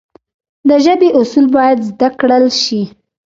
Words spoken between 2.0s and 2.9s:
کړل سي.